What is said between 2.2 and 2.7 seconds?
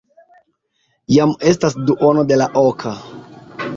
de la